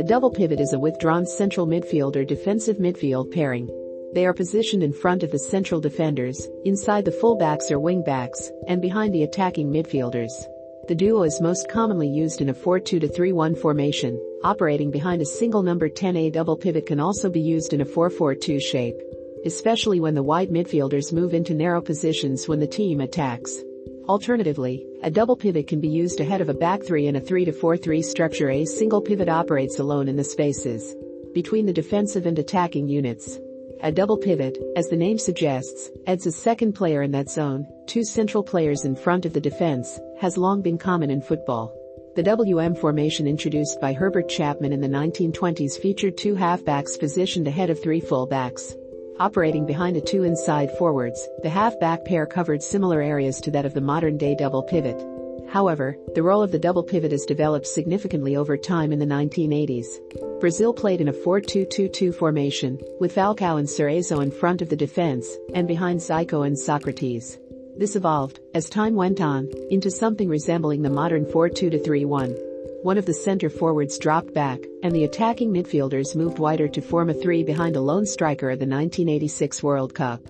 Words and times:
A 0.00 0.02
double 0.02 0.30
pivot 0.30 0.60
is 0.60 0.72
a 0.72 0.78
withdrawn 0.78 1.26
central 1.26 1.66
midfield 1.66 2.16
or 2.16 2.24
defensive 2.24 2.78
midfield 2.78 3.30
pairing. 3.30 3.68
They 4.14 4.24
are 4.24 4.32
positioned 4.32 4.82
in 4.82 4.94
front 4.94 5.22
of 5.22 5.30
the 5.30 5.38
central 5.38 5.78
defenders, 5.78 6.48
inside 6.64 7.04
the 7.04 7.10
fullbacks 7.10 7.70
or 7.70 7.80
wingbacks, 7.80 8.50
and 8.66 8.80
behind 8.80 9.12
the 9.12 9.24
attacking 9.24 9.70
midfielders. 9.70 10.30
The 10.88 10.94
duo 10.94 11.24
is 11.24 11.42
most 11.42 11.68
commonly 11.68 12.08
used 12.08 12.40
in 12.40 12.48
a 12.48 12.54
4-2-3-1 12.54 13.58
formation, 13.58 14.18
operating 14.42 14.90
behind 14.90 15.20
a 15.20 15.26
single 15.26 15.62
number 15.62 15.90
10. 15.90 16.16
A 16.16 16.30
double 16.30 16.56
pivot 16.56 16.86
can 16.86 16.98
also 16.98 17.28
be 17.28 17.42
used 17.42 17.74
in 17.74 17.82
a 17.82 17.84
4-4-2 17.84 18.58
shape, 18.58 18.96
especially 19.44 20.00
when 20.00 20.14
the 20.14 20.22
wide 20.22 20.48
midfielders 20.48 21.12
move 21.12 21.34
into 21.34 21.52
narrow 21.52 21.82
positions 21.82 22.48
when 22.48 22.58
the 22.58 22.66
team 22.66 23.02
attacks. 23.02 23.62
Alternatively, 24.08 24.86
a 25.02 25.10
double 25.10 25.36
pivot 25.36 25.66
can 25.66 25.80
be 25.80 25.88
used 25.88 26.20
ahead 26.20 26.40
of 26.40 26.48
a 26.48 26.54
back 26.54 26.82
three 26.82 27.06
in 27.06 27.16
a 27.16 27.20
3 27.20 27.44
to 27.44 27.52
4 27.52 27.76
3 27.76 28.02
structure. 28.02 28.50
A 28.50 28.64
single 28.64 29.00
pivot 29.00 29.28
operates 29.28 29.78
alone 29.78 30.08
in 30.08 30.16
the 30.16 30.24
spaces 30.24 30.94
between 31.32 31.66
the 31.66 31.72
defensive 31.72 32.26
and 32.26 32.38
attacking 32.38 32.88
units. 32.88 33.38
A 33.82 33.92
double 33.92 34.18
pivot, 34.18 34.58
as 34.76 34.88
the 34.88 34.96
name 34.96 35.16
suggests, 35.16 35.90
adds 36.06 36.26
a 36.26 36.32
second 36.32 36.74
player 36.74 37.02
in 37.02 37.12
that 37.12 37.30
zone, 37.30 37.66
two 37.86 38.04
central 38.04 38.42
players 38.42 38.84
in 38.84 38.94
front 38.96 39.24
of 39.24 39.32
the 39.32 39.40
defense, 39.40 39.98
has 40.20 40.36
long 40.36 40.60
been 40.60 40.76
common 40.76 41.10
in 41.10 41.22
football. 41.22 41.72
The 42.16 42.22
WM 42.22 42.74
formation 42.74 43.26
introduced 43.26 43.80
by 43.80 43.92
Herbert 43.92 44.28
Chapman 44.28 44.72
in 44.72 44.80
the 44.80 44.88
1920s 44.88 45.78
featured 45.80 46.18
two 46.18 46.34
halfbacks 46.34 46.98
positioned 46.98 47.46
ahead 47.46 47.70
of 47.70 47.80
three 47.80 48.00
fullbacks. 48.00 48.74
Operating 49.20 49.66
behind 49.66 49.94
the 49.94 50.00
two 50.00 50.24
inside 50.24 50.70
forwards, 50.78 51.28
the 51.42 51.50
half-back 51.50 52.06
pair 52.06 52.24
covered 52.24 52.62
similar 52.62 53.02
areas 53.02 53.38
to 53.42 53.50
that 53.50 53.66
of 53.66 53.74
the 53.74 53.80
modern-day 53.82 54.34
double 54.34 54.62
pivot. 54.62 54.98
However, 55.50 55.94
the 56.14 56.22
role 56.22 56.42
of 56.42 56.52
the 56.52 56.58
double 56.58 56.82
pivot 56.82 57.12
has 57.12 57.26
developed 57.26 57.66
significantly 57.66 58.34
over 58.34 58.56
time 58.56 58.92
in 58.92 58.98
the 58.98 59.04
1980s. 59.04 60.40
Brazil 60.40 60.72
played 60.72 61.02
in 61.02 61.08
a 61.08 61.12
4-2-2-2 61.12 62.14
formation, 62.14 62.80
with 62.98 63.14
Falcao 63.14 63.58
and 63.58 63.68
Cerezo 63.68 64.22
in 64.22 64.30
front 64.30 64.62
of 64.62 64.70
the 64.70 64.76
defense, 64.76 65.28
and 65.52 65.68
behind 65.68 66.00
Zico 66.00 66.46
and 66.46 66.58
Socrates. 66.58 67.38
This 67.76 67.96
evolved, 67.96 68.40
as 68.54 68.70
time 68.70 68.94
went 68.94 69.20
on, 69.20 69.50
into 69.70 69.90
something 69.90 70.30
resembling 70.30 70.80
the 70.80 70.88
modern 70.88 71.26
4-2-3-1. 71.26 72.49
One 72.82 72.96
of 72.96 73.04
the 73.04 73.12
center 73.12 73.50
forwards 73.50 73.98
dropped 73.98 74.32
back, 74.32 74.58
and 74.82 74.94
the 74.94 75.04
attacking 75.04 75.52
midfielders 75.52 76.16
moved 76.16 76.38
wider 76.38 76.66
to 76.68 76.80
form 76.80 77.10
a 77.10 77.14
three 77.14 77.44
behind 77.44 77.76
a 77.76 77.80
lone 77.80 78.06
striker 78.06 78.48
at 78.48 78.58
the 78.58 78.64
1986 78.64 79.62
World 79.62 79.94
Cup. 79.94 80.22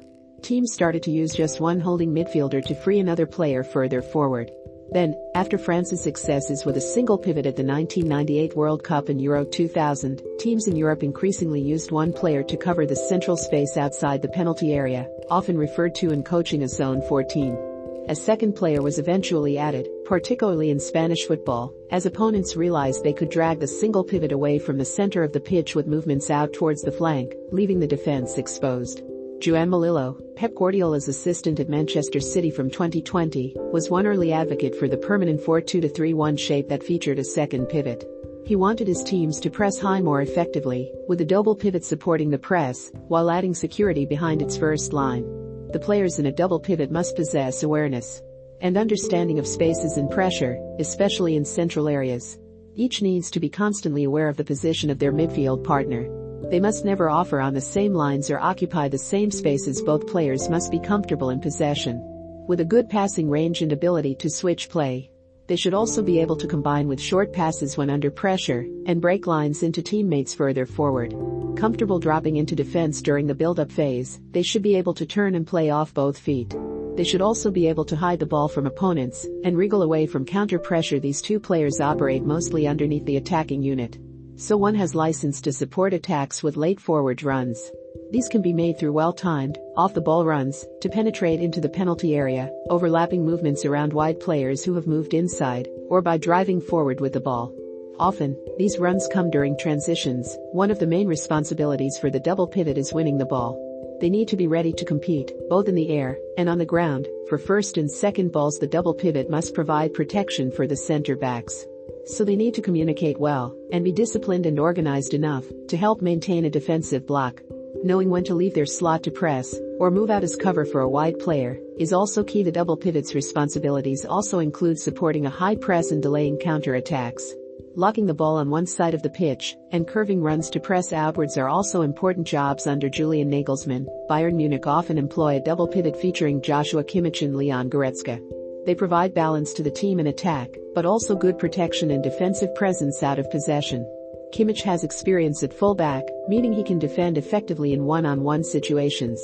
Teams 0.42 0.73
started 0.73 1.01
to 1.05 1.12
use 1.12 1.33
just 1.33 1.61
one 1.61 1.79
holding 1.79 2.12
midfielder 2.12 2.65
to 2.65 2.75
free 2.75 2.98
another 2.98 3.25
player 3.25 3.62
further 3.62 4.03
forward. 4.03 4.51
Then, 4.91 5.15
after 5.37 5.59
France's 5.59 6.03
successes 6.03 6.65
with 6.67 6.77
a 6.77 6.81
single 6.81 7.19
pivot 7.19 7.47
at 7.47 7.55
the 7.55 7.62
1998 7.62 8.57
World 8.57 8.83
Cup 8.83 9.09
and 9.09 9.23
Euro 9.23 9.45
2000, 9.45 10.20
teams 10.41 10.67
in 10.67 10.75
Europe 10.75 11.05
increasingly 11.05 11.61
used 11.61 11.92
one 11.92 12.12
player 12.12 12.42
to 12.42 12.57
cover 12.57 12.85
the 12.85 12.97
central 12.97 13.37
space 13.37 13.77
outside 13.77 14.23
the 14.23 14.29
penalty 14.29 14.73
area, 14.73 15.09
often 15.31 15.57
referred 15.57 15.95
to 15.95 16.11
in 16.11 16.25
coaching 16.25 16.64
as 16.64 16.77
Zone 16.77 17.01
14. 17.03 17.70
A 18.11 18.14
second 18.16 18.56
player 18.56 18.83
was 18.83 18.98
eventually 18.98 19.56
added, 19.56 19.89
particularly 20.05 20.70
in 20.70 20.80
Spanish 20.80 21.27
football, 21.27 21.72
as 21.92 22.06
opponents 22.06 22.56
realized 22.56 23.05
they 23.05 23.12
could 23.12 23.30
drag 23.30 23.61
the 23.61 23.69
single 23.69 24.02
pivot 24.02 24.33
away 24.33 24.58
from 24.58 24.78
the 24.78 24.84
center 24.84 25.22
of 25.22 25.33
the 25.33 25.39
pitch 25.39 25.77
with 25.77 25.86
movements 25.86 26.28
out 26.28 26.52
towards 26.52 26.83
the 26.83 26.91
flank, 26.91 27.33
leaving 27.52 27.78
the 27.78 27.86
defense 27.86 28.36
exposed. 28.36 29.02
Juanma 29.39 29.78
Lillo, 29.78 30.19
Pep 30.34 30.56
Guardiola's 30.56 31.06
assistant 31.06 31.61
at 31.61 31.69
Manchester 31.69 32.19
City 32.19 32.50
from 32.50 32.69
2020, 32.69 33.55
was 33.72 33.91
one 33.91 34.08
early 34.08 34.33
advocate 34.33 34.74
for 34.74 34.89
the 34.89 34.97
permanent 34.97 35.41
4-2-3-1 35.41 36.36
shape 36.36 36.69
that 36.69 36.83
featured 36.83 37.20
a 37.20 37.24
second 37.24 37.67
pivot. 37.67 38.05
He 38.45 38.56
wanted 38.56 38.89
his 38.89 39.05
teams 39.05 39.39
to 39.39 39.50
press 39.50 39.78
high 39.78 40.00
more 40.00 40.20
effectively, 40.20 40.91
with 41.06 41.20
a 41.20 41.24
double 41.24 41.55
pivot 41.55 41.84
supporting 41.84 42.30
the 42.30 42.39
press, 42.39 42.91
while 43.06 43.30
adding 43.30 43.55
security 43.55 44.05
behind 44.05 44.42
its 44.42 44.56
first 44.56 44.92
line. 44.92 45.49
The 45.73 45.81
players 45.81 46.19
in 46.19 46.27
a 46.27 46.33
double 46.33 46.61
pivot 46.61 46.91
must 46.91 47.17
possess 47.17 47.63
awareness 47.63 48.23
and 48.61 48.77
understanding 48.77 49.39
of 49.39 49.47
spaces 49.47 49.97
and 49.97 50.11
pressure, 50.11 50.58
especially 50.79 51.36
in 51.36 51.45
central 51.45 51.89
areas. 51.89 52.39
Each 52.75 53.03
needs 53.03 53.31
to 53.31 53.41
be 53.41 53.48
constantly 53.48 54.05
aware 54.05 54.29
of 54.29 54.36
the 54.36 54.45
position 54.45 54.91
of 54.91 54.98
their 54.98 55.13
midfield 55.13 55.64
partner 55.64 56.09
they 56.51 56.59
must 56.59 56.85
never 56.85 57.09
offer 57.09 57.41
on 57.41 57.55
the 57.55 57.61
same 57.61 57.95
lines 57.95 58.29
or 58.29 58.41
occupy 58.41 58.89
the 58.89 58.98
same 58.98 59.30
spaces 59.30 59.80
both 59.80 60.09
players 60.09 60.48
must 60.48 60.73
be 60.73 60.80
comfortable 60.80 61.30
in 61.30 61.39
possession. 61.39 62.03
With 62.48 62.59
a 62.59 62.64
good 62.64 62.89
passing 62.89 63.30
range 63.30 63.63
and 63.63 63.70
ability 63.70 64.17
to 64.17 64.29
switch 64.29 64.69
play. 64.69 65.13
They 65.47 65.55
should 65.55 65.75
also 65.75 66.03
be 66.03 66.20
able 66.20 66.36
to 66.36 66.48
combine 66.48 66.89
with 66.89 67.01
short 67.01 67.33
passes 67.33 67.77
when 67.77 67.89
under 67.89 68.11
pressure 68.11 68.67
and 68.86 69.01
break 69.01 69.29
lines 69.29 69.63
into 69.63 69.80
teammates 69.80 70.35
further 70.35 70.67
forward. 70.67 71.14
Comfortable 71.56 71.98
dropping 71.98 72.36
into 72.36 72.55
defense 72.55 73.02
during 73.02 73.27
the 73.27 73.34
build-up 73.34 73.70
phase, 73.70 74.20
they 74.33 74.42
should 74.42 74.62
be 74.62 74.77
able 74.77 74.94
to 74.94 75.06
turn 75.06 75.34
and 75.34 75.46
play 75.46 75.70
off 75.70 75.94
both 75.94 76.18
feet. 76.18 76.55
They 76.96 77.05
should 77.05 77.22
also 77.22 77.50
be 77.50 77.66
able 77.66 77.84
to 77.84 77.96
hide 77.96 78.18
the 78.18 78.27
ball 78.27 78.48
from 78.48 78.66
opponents 78.66 79.27
and 79.44 79.56
wriggle 79.56 79.83
away 79.83 80.06
from 80.06 80.24
counter 80.24 80.58
pressure. 80.58 80.98
These 80.98 81.22
two 81.22 81.38
players 81.38 81.80
operate 81.80 82.24
mostly 82.24 82.66
underneath 82.66 83.05
the 83.05 83.16
attacking 83.16 83.62
unit 83.62 83.98
so 84.40 84.56
one 84.56 84.74
has 84.74 84.94
license 84.94 85.42
to 85.42 85.52
support 85.52 85.92
attacks 85.92 86.42
with 86.42 86.56
late 86.56 86.80
forward 86.80 87.22
runs. 87.22 87.70
These 88.11 88.27
can 88.27 88.40
be 88.40 88.55
made 88.55 88.78
through 88.78 88.94
well-timed, 88.94 89.58
off-the-ball 89.77 90.24
runs, 90.24 90.64
to 90.80 90.88
penetrate 90.88 91.40
into 91.40 91.61
the 91.61 91.68
penalty 91.68 92.17
area, 92.17 92.50
overlapping 92.70 93.22
movements 93.22 93.67
around 93.67 93.92
wide 93.92 94.18
players 94.18 94.64
who 94.64 94.74
have 94.74 94.86
moved 94.86 95.12
inside, 95.12 95.68
or 95.90 96.00
by 96.00 96.17
driving 96.17 96.58
forward 96.58 97.00
with 97.00 97.12
the 97.12 97.20
ball. 97.20 97.52
Often, 98.00 98.36
these 98.58 98.78
runs 98.78 99.06
come 99.12 99.30
during 99.30 99.56
transitions, 99.56 100.36
one 100.50 100.72
of 100.72 100.80
the 100.80 100.86
main 100.86 101.06
responsibilities 101.06 101.98
for 101.98 102.11
the 102.11 102.18
double 102.18 102.48
pivot 102.48 102.78
is 102.78 102.92
winning 102.92 103.18
the 103.18 103.27
ball. 103.27 103.56
They 104.00 104.11
need 104.11 104.27
to 104.28 104.36
be 104.36 104.48
ready 104.48 104.72
to 104.72 104.84
compete, 104.84 105.33
both 105.48 105.68
in 105.68 105.77
the 105.77 105.90
air 105.90 106.18
and 106.36 106.48
on 106.48 106.58
the 106.58 106.64
ground. 106.64 107.06
For 107.28 107.38
first 107.38 107.77
and 107.77 107.88
second 107.88 108.33
balls 108.33 108.58
the 108.58 108.66
double 108.66 108.94
pivot 108.94 109.30
must 109.30 109.55
provide 109.55 109.94
protection 109.94 110.50
for 110.50 110.66
the 110.66 110.77
center 110.77 111.14
backs 111.14 111.66
so 112.06 112.24
they 112.24 112.36
need 112.36 112.55
to 112.55 112.62
communicate 112.62 113.18
well 113.18 113.55
and 113.72 113.84
be 113.84 113.92
disciplined 113.92 114.46
and 114.46 114.58
organized 114.58 115.14
enough 115.14 115.44
to 115.68 115.77
help 115.77 116.02
maintain 116.02 116.44
a 116.44 116.50
defensive 116.50 117.06
block. 117.06 117.40
Knowing 117.82 118.11
when 118.11 118.24
to 118.24 118.34
leave 118.34 118.55
their 118.55 118.67
slot 118.67 119.02
to 119.02 119.11
press 119.11 119.55
or 119.78 119.90
move 119.90 120.11
out 120.11 120.24
as 120.24 120.36
cover 120.36 120.64
for 120.64 120.80
a 120.80 120.88
wide 120.88 121.18
player 121.18 121.58
is 121.78 121.92
also 121.92 122.22
key. 122.22 122.42
The 122.42 122.52
double 122.52 122.77
pivot's 122.77 123.14
responsibilities 123.14 124.05
also 124.05 124.40
include 124.40 124.78
supporting 124.78 125.24
a 125.24 125.30
high 125.30 125.56
press 125.56 125.90
and 125.90 126.02
delaying 126.02 126.38
counter-attacks. 126.38 127.34
Locking 127.77 128.06
the 128.06 128.14
ball 128.14 128.37
on 128.37 128.50
one 128.50 128.67
side 128.67 128.94
of 128.94 129.03
the 129.03 129.08
pitch 129.08 129.56
and 129.70 129.87
curving 129.87 130.20
runs 130.20 130.50
to 130.50 130.58
press 130.58 130.93
outwards 130.93 131.38
are 131.38 131.49
also 131.49 131.82
important 131.82 132.26
jobs 132.26 132.67
under 132.67 132.88
Julian 132.88 133.31
Nagelsmann. 133.31 133.87
Bayern 134.08 134.35
Munich 134.35 134.67
often 134.67 134.99
employ 134.99 135.37
a 135.37 135.41
double 135.41 135.69
pivot 135.69 135.97
featuring 135.97 136.43
Joshua 136.43 136.82
Kimmich 136.82 137.23
and 137.23 137.37
Leon 137.37 137.70
Goretzka. 137.70 138.20
They 138.67 138.75
provide 138.75 139.14
balance 139.14 139.53
to 139.53 139.62
the 139.62 139.70
team 139.70 140.00
in 140.00 140.09
attack, 140.09 140.50
but 140.75 140.85
also 140.85 141.14
good 141.14 141.38
protection 141.38 141.93
and 141.93 142.03
defensive 142.03 142.53
presence 142.56 143.05
out 143.05 143.20
of 143.20 143.31
possession. 143.31 143.87
Kimmich 144.35 144.62
has 144.62 144.82
experience 144.82 145.44
at 145.44 145.55
fullback, 145.55 146.03
meaning 146.26 146.53
he 146.53 146.64
can 146.64 146.81
defend 146.81 147.19
effectively 147.19 147.73
in 147.73 147.85
one-on-one 147.85 148.43
situations. 148.43 149.20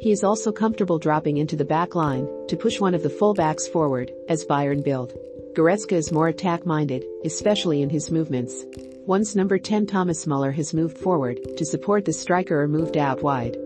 He 0.00 0.12
is 0.12 0.22
also 0.22 0.52
comfortable 0.52 1.00
dropping 1.00 1.38
into 1.38 1.56
the 1.56 1.64
back 1.64 1.96
line 1.96 2.28
to 2.46 2.56
push 2.56 2.78
one 2.78 2.94
of 2.94 3.02
the 3.02 3.08
fullbacks 3.08 3.68
forward, 3.68 4.12
as 4.28 4.46
Bayern 4.46 4.84
build. 4.84 5.14
Goretzka 5.58 5.94
is 5.94 6.12
more 6.12 6.28
attack-minded, 6.28 7.04
especially 7.24 7.82
in 7.82 7.90
his 7.90 8.12
movements. 8.12 8.64
Once 9.06 9.34
number 9.34 9.58
10 9.58 9.86
Thomas 9.86 10.24
Muller 10.24 10.52
has 10.52 10.72
moved 10.72 10.96
forward 10.96 11.40
to 11.56 11.64
support 11.64 12.04
the 12.04 12.12
striker 12.12 12.62
or 12.62 12.68
moved 12.68 12.96
out 12.96 13.24
wide. 13.24 13.56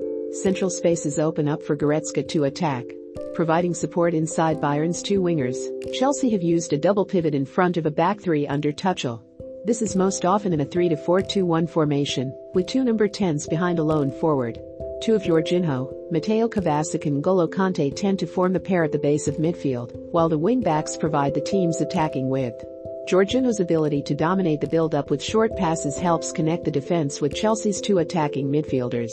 Central 0.42 0.70
spaces 0.70 1.18
open 1.18 1.46
up 1.46 1.62
for 1.62 1.76
Goretzka 1.76 2.26
to 2.28 2.44
attack 2.44 2.86
providing 3.34 3.74
support 3.74 4.14
inside 4.14 4.58
Bayern's 4.58 5.02
two 5.02 5.20
wingers. 5.20 5.58
Chelsea 5.92 6.30
have 6.30 6.42
used 6.42 6.72
a 6.72 6.78
double 6.78 7.04
pivot 7.04 7.34
in 7.34 7.44
front 7.44 7.76
of 7.76 7.84
a 7.84 7.90
back 7.90 8.20
three 8.20 8.46
under 8.46 8.72
Tuchel. 8.72 9.20
This 9.66 9.82
is 9.82 9.94
most 9.94 10.24
often 10.24 10.54
in 10.54 10.60
a 10.62 10.66
3-4-2-1 10.66 11.68
formation, 11.68 12.34
with 12.54 12.66
two 12.66 12.84
number 12.84 13.06
10s 13.06 13.48
behind 13.50 13.78
a 13.78 13.82
lone 13.82 14.10
forward. 14.10 14.58
Two 15.02 15.16
of 15.16 15.22
Jorginho, 15.24 15.92
Mateo 16.12 16.46
Kovacic 16.46 17.06
and 17.06 17.20
N'Golo 17.20 17.48
Kante 17.48 17.92
tend 17.92 18.20
to 18.20 18.26
form 18.28 18.52
the 18.52 18.60
pair 18.60 18.84
at 18.84 18.92
the 18.92 19.00
base 19.00 19.26
of 19.26 19.38
midfield, 19.38 19.90
while 20.12 20.28
the 20.28 20.38
wing-backs 20.38 20.96
provide 20.96 21.34
the 21.34 21.40
team's 21.40 21.80
attacking 21.80 22.28
width. 22.28 22.64
Jorginho's 23.08 23.58
ability 23.58 24.00
to 24.02 24.14
dominate 24.14 24.60
the 24.60 24.68
build-up 24.68 25.10
with 25.10 25.20
short 25.20 25.56
passes 25.56 25.98
helps 25.98 26.30
connect 26.30 26.64
the 26.64 26.70
defense 26.70 27.20
with 27.20 27.34
Chelsea's 27.34 27.80
two 27.80 27.98
attacking 27.98 28.46
midfielders. 28.46 29.10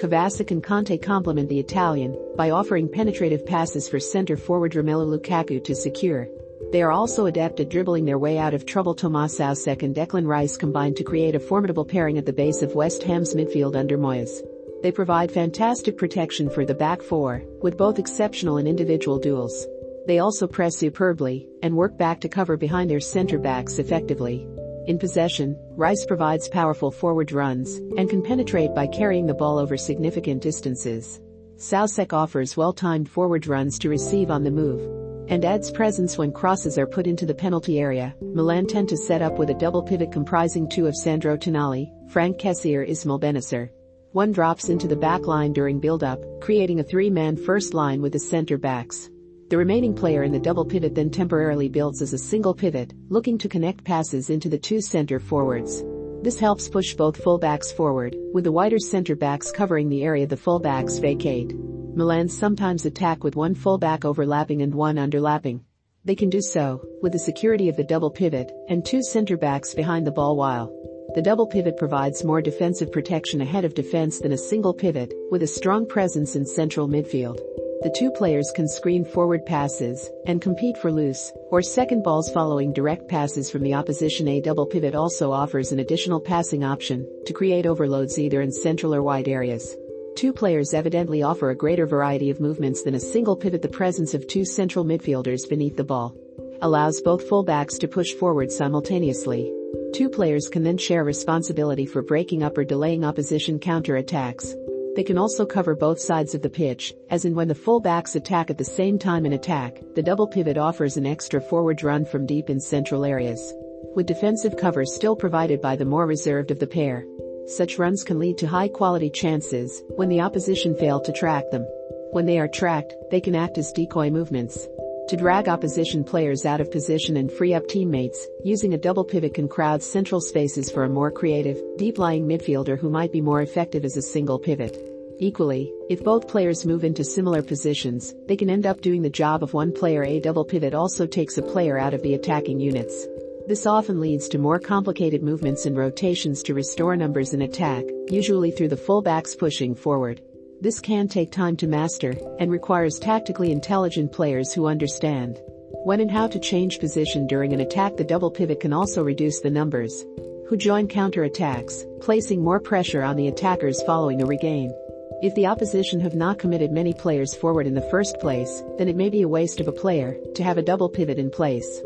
Kovacic 0.00 0.52
and 0.52 0.62
Kante 0.62 1.02
complement 1.02 1.48
the 1.48 1.58
Italian 1.58 2.16
by 2.36 2.50
offering 2.50 2.88
penetrative 2.88 3.44
passes 3.44 3.88
for 3.88 3.98
center 3.98 4.36
forward 4.36 4.74
Romelu 4.74 5.18
Lukaku 5.18 5.64
to 5.64 5.74
secure. 5.74 6.28
They 6.70 6.80
are 6.80 6.92
also 6.92 7.26
adept 7.26 7.58
at 7.58 7.70
dribbling 7.70 8.04
their 8.04 8.20
way 8.20 8.38
out 8.38 8.54
of 8.54 8.66
trouble. 8.66 8.94
Tomas 8.94 9.36
Soucek 9.36 9.82
and 9.82 9.96
Declan 9.96 10.28
Rice 10.28 10.56
combine 10.56 10.94
to 10.94 11.02
create 11.02 11.34
a 11.34 11.40
formidable 11.40 11.84
pairing 11.84 12.18
at 12.18 12.24
the 12.24 12.32
base 12.32 12.62
of 12.62 12.76
West 12.76 13.02
Ham's 13.02 13.34
midfield 13.34 13.74
under 13.74 13.98
Moyes. 13.98 14.40
They 14.84 14.92
provide 14.92 15.32
fantastic 15.32 15.96
protection 15.96 16.50
for 16.50 16.66
the 16.66 16.74
back 16.74 17.00
four, 17.00 17.42
with 17.62 17.78
both 17.78 17.98
exceptional 17.98 18.58
and 18.58 18.68
individual 18.68 19.18
duels. 19.18 19.66
They 20.06 20.18
also 20.18 20.46
press 20.46 20.76
superbly 20.76 21.48
and 21.62 21.74
work 21.74 21.96
back 21.96 22.20
to 22.20 22.28
cover 22.28 22.58
behind 22.58 22.90
their 22.90 23.00
center 23.00 23.38
backs 23.38 23.78
effectively. 23.78 24.46
In 24.86 24.98
possession, 24.98 25.56
Rice 25.70 26.04
provides 26.04 26.50
powerful 26.50 26.90
forward 26.90 27.32
runs 27.32 27.76
and 27.96 28.10
can 28.10 28.20
penetrate 28.20 28.74
by 28.74 28.86
carrying 28.86 29.24
the 29.24 29.32
ball 29.32 29.56
over 29.56 29.78
significant 29.78 30.42
distances. 30.42 31.18
Soucek 31.56 32.12
offers 32.12 32.54
well-timed 32.54 33.08
forward 33.08 33.46
runs 33.46 33.78
to 33.78 33.88
receive 33.88 34.30
on 34.30 34.44
the 34.44 34.50
move 34.50 34.82
and 35.30 35.46
adds 35.46 35.70
presence 35.70 36.18
when 36.18 36.30
crosses 36.30 36.76
are 36.76 36.86
put 36.86 37.06
into 37.06 37.24
the 37.24 37.34
penalty 37.34 37.80
area. 37.80 38.14
Milan 38.20 38.66
tend 38.66 38.90
to 38.90 38.98
set 38.98 39.22
up 39.22 39.38
with 39.38 39.48
a 39.48 39.54
double 39.54 39.82
pivot 39.82 40.12
comprising 40.12 40.68
two 40.68 40.86
of 40.86 40.94
Sandro 40.94 41.38
Tonali, 41.38 41.90
Franck 42.10 42.36
Kessié 42.36 42.86
Ismail 42.86 43.18
Bennacer. 43.18 43.70
One 44.14 44.30
drops 44.30 44.68
into 44.68 44.86
the 44.86 44.94
back 44.94 45.26
line 45.26 45.52
during 45.52 45.80
build-up, 45.80 46.20
creating 46.40 46.78
a 46.78 46.84
three-man 46.84 47.36
first 47.36 47.74
line 47.74 48.00
with 48.00 48.12
the 48.12 48.20
center 48.20 48.56
backs. 48.56 49.10
The 49.50 49.58
remaining 49.58 49.92
player 49.92 50.22
in 50.22 50.30
the 50.30 50.38
double 50.38 50.64
pivot 50.64 50.94
then 50.94 51.10
temporarily 51.10 51.68
builds 51.68 52.00
as 52.00 52.12
a 52.12 52.18
single 52.18 52.54
pivot, 52.54 52.94
looking 53.08 53.38
to 53.38 53.48
connect 53.48 53.82
passes 53.82 54.30
into 54.30 54.48
the 54.48 54.56
two 54.56 54.80
center 54.80 55.18
forwards. 55.18 55.82
This 56.22 56.38
helps 56.38 56.68
push 56.68 56.94
both 56.94 57.20
fullbacks 57.24 57.74
forward, 57.74 58.14
with 58.32 58.44
the 58.44 58.52
wider 58.52 58.78
center 58.78 59.16
backs 59.16 59.50
covering 59.50 59.88
the 59.88 60.04
area 60.04 60.28
the 60.28 60.36
fullbacks 60.36 61.00
vacate. 61.00 61.52
Milan 61.52 62.28
sometimes 62.28 62.86
attack 62.86 63.24
with 63.24 63.34
one 63.34 63.56
fullback 63.56 64.04
overlapping 64.04 64.62
and 64.62 64.72
one 64.72 64.94
underlapping. 64.94 65.60
They 66.04 66.14
can 66.14 66.30
do 66.30 66.40
so, 66.40 66.86
with 67.02 67.10
the 67.10 67.18
security 67.18 67.68
of 67.68 67.76
the 67.76 67.82
double 67.82 68.12
pivot, 68.12 68.52
and 68.68 68.84
two 68.84 69.02
center 69.02 69.36
backs 69.36 69.74
behind 69.74 70.06
the 70.06 70.12
ball 70.12 70.36
while. 70.36 70.72
The 71.14 71.22
double 71.22 71.46
pivot 71.46 71.76
provides 71.76 72.24
more 72.24 72.42
defensive 72.42 72.90
protection 72.90 73.40
ahead 73.40 73.64
of 73.64 73.74
defense 73.74 74.18
than 74.18 74.32
a 74.32 74.36
single 74.36 74.74
pivot, 74.74 75.14
with 75.30 75.44
a 75.44 75.46
strong 75.46 75.86
presence 75.86 76.34
in 76.34 76.44
central 76.44 76.88
midfield. 76.88 77.38
The 77.82 77.94
two 77.96 78.10
players 78.10 78.50
can 78.52 78.66
screen 78.66 79.04
forward 79.04 79.46
passes 79.46 80.10
and 80.26 80.42
compete 80.42 80.76
for 80.76 80.90
loose 80.90 81.30
or 81.52 81.62
second 81.62 82.02
balls 82.02 82.32
following 82.32 82.72
direct 82.72 83.06
passes 83.06 83.48
from 83.48 83.62
the 83.62 83.74
opposition. 83.74 84.26
A 84.26 84.40
double 84.40 84.66
pivot 84.66 84.96
also 84.96 85.30
offers 85.30 85.70
an 85.70 85.78
additional 85.78 86.20
passing 86.20 86.64
option 86.64 87.06
to 87.26 87.32
create 87.32 87.64
overloads 87.64 88.18
either 88.18 88.40
in 88.40 88.50
central 88.50 88.92
or 88.92 89.02
wide 89.02 89.28
areas. 89.28 89.76
Two 90.16 90.32
players 90.32 90.74
evidently 90.74 91.22
offer 91.22 91.50
a 91.50 91.56
greater 91.56 91.86
variety 91.86 92.28
of 92.30 92.40
movements 92.40 92.82
than 92.82 92.96
a 92.96 93.00
single 93.00 93.36
pivot. 93.36 93.62
The 93.62 93.68
presence 93.68 94.14
of 94.14 94.26
two 94.26 94.44
central 94.44 94.84
midfielders 94.84 95.48
beneath 95.48 95.76
the 95.76 95.84
ball 95.84 96.16
allows 96.60 97.00
both 97.02 97.28
fullbacks 97.28 97.78
to 97.78 97.86
push 97.86 98.14
forward 98.14 98.50
simultaneously. 98.50 99.52
Two 99.92 100.08
players 100.08 100.48
can 100.48 100.62
then 100.62 100.78
share 100.78 101.04
responsibility 101.04 101.86
for 101.86 102.02
breaking 102.02 102.42
up 102.42 102.58
or 102.58 102.64
delaying 102.64 103.04
opposition 103.04 103.58
counter-attacks. 103.58 104.54
They 104.96 105.02
can 105.02 105.18
also 105.18 105.44
cover 105.44 105.74
both 105.74 106.00
sides 106.00 106.34
of 106.34 106.42
the 106.42 106.50
pitch, 106.50 106.94
as 107.10 107.24
in 107.24 107.34
when 107.34 107.48
the 107.48 107.54
fullbacks 107.54 108.14
attack 108.14 108.50
at 108.50 108.58
the 108.58 108.64
same 108.64 108.98
time 108.98 109.26
in 109.26 109.32
attack, 109.32 109.80
the 109.94 110.02
double 110.02 110.28
pivot 110.28 110.56
offers 110.56 110.96
an 110.96 111.06
extra 111.06 111.40
forward 111.40 111.82
run 111.82 112.04
from 112.04 112.26
deep 112.26 112.48
in 112.48 112.60
central 112.60 113.04
areas. 113.04 113.52
With 113.96 114.06
defensive 114.06 114.56
cover 114.56 114.84
still 114.84 115.16
provided 115.16 115.60
by 115.60 115.76
the 115.76 115.84
more 115.84 116.06
reserved 116.06 116.50
of 116.50 116.58
the 116.60 116.66
pair, 116.66 117.04
such 117.46 117.78
runs 117.78 118.02
can 118.04 118.18
lead 118.18 118.38
to 118.38 118.46
high 118.46 118.68
quality 118.68 119.10
chances 119.10 119.82
when 119.96 120.08
the 120.08 120.20
opposition 120.20 120.74
fail 120.74 121.00
to 121.00 121.12
track 121.12 121.50
them. 121.50 121.66
When 122.12 122.26
they 122.26 122.38
are 122.38 122.48
tracked, 122.48 122.94
they 123.10 123.20
can 123.20 123.34
act 123.34 123.58
as 123.58 123.72
decoy 123.72 124.10
movements. 124.10 124.68
To 125.08 125.18
drag 125.18 125.48
opposition 125.48 126.02
players 126.02 126.46
out 126.46 126.62
of 126.62 126.70
position 126.70 127.18
and 127.18 127.30
free 127.30 127.52
up 127.52 127.68
teammates, 127.68 128.26
using 128.42 128.72
a 128.72 128.78
double 128.78 129.04
pivot 129.04 129.34
can 129.34 129.48
crowd 129.48 129.82
central 129.82 130.18
spaces 130.18 130.70
for 130.70 130.84
a 130.84 130.88
more 130.88 131.10
creative, 131.10 131.60
deep-lying 131.76 132.26
midfielder 132.26 132.78
who 132.78 132.88
might 132.88 133.12
be 133.12 133.20
more 133.20 133.42
effective 133.42 133.84
as 133.84 133.98
a 133.98 134.02
single 134.02 134.38
pivot. 134.38 134.78
Equally, 135.18 135.70
if 135.90 136.02
both 136.02 136.26
players 136.26 136.64
move 136.64 136.84
into 136.84 137.04
similar 137.04 137.42
positions, 137.42 138.14
they 138.26 138.36
can 138.36 138.48
end 138.48 138.64
up 138.64 138.80
doing 138.80 139.02
the 139.02 139.10
job 139.10 139.42
of 139.42 139.52
one 139.52 139.72
player. 139.72 140.04
A 140.04 140.20
double 140.20 140.44
pivot 140.44 140.72
also 140.72 141.06
takes 141.06 141.36
a 141.36 141.42
player 141.42 141.76
out 141.76 141.92
of 141.92 142.02
the 142.02 142.14
attacking 142.14 142.58
units. 142.58 143.06
This 143.46 143.66
often 143.66 144.00
leads 144.00 144.26
to 144.30 144.38
more 144.38 144.58
complicated 144.58 145.22
movements 145.22 145.66
and 145.66 145.76
rotations 145.76 146.42
to 146.44 146.54
restore 146.54 146.96
numbers 146.96 147.34
in 147.34 147.42
attack, 147.42 147.84
usually 148.08 148.50
through 148.50 148.68
the 148.68 148.76
fullbacks 148.76 149.38
pushing 149.38 149.74
forward. 149.74 150.22
This 150.64 150.80
can 150.80 151.08
take 151.08 151.30
time 151.30 151.58
to 151.58 151.66
master 151.66 152.14
and 152.38 152.50
requires 152.50 152.98
tactically 152.98 153.52
intelligent 153.52 154.12
players 154.12 154.54
who 154.54 154.66
understand 154.66 155.38
when 155.84 156.00
and 156.00 156.10
how 156.10 156.26
to 156.28 156.38
change 156.38 156.80
position 156.80 157.26
during 157.26 157.52
an 157.52 157.60
attack. 157.60 157.98
The 157.98 158.04
double 158.04 158.30
pivot 158.30 158.60
can 158.60 158.72
also 158.72 159.04
reduce 159.04 159.40
the 159.40 159.50
numbers 159.50 160.06
who 160.48 160.56
join 160.56 160.88
counter-attacks, 160.88 161.84
placing 162.00 162.42
more 162.42 162.60
pressure 162.60 163.02
on 163.02 163.16
the 163.16 163.28
attackers 163.28 163.82
following 163.82 164.22
a 164.22 164.24
regain. 164.24 164.72
If 165.20 165.34
the 165.34 165.48
opposition 165.48 166.00
have 166.00 166.14
not 166.14 166.38
committed 166.38 166.72
many 166.72 166.94
players 166.94 167.34
forward 167.34 167.66
in 167.66 167.74
the 167.74 167.90
first 167.90 168.18
place, 168.18 168.62
then 168.78 168.88
it 168.88 168.96
may 168.96 169.10
be 169.10 169.20
a 169.20 169.28
waste 169.28 169.60
of 169.60 169.68
a 169.68 169.72
player 169.72 170.16
to 170.34 170.42
have 170.42 170.56
a 170.56 170.62
double 170.62 170.88
pivot 170.88 171.18
in 171.18 171.28
place. 171.28 171.82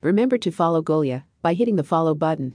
Remember 0.00 0.38
to 0.38 0.50
follow 0.50 0.80
Golia 0.80 1.24
by 1.42 1.52
hitting 1.52 1.76
the 1.76 1.84
follow 1.84 2.14
button 2.14 2.54